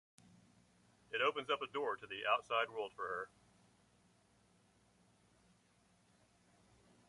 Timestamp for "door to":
1.71-2.07